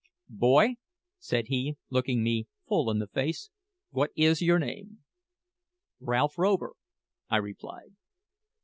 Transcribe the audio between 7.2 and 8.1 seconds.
I replied.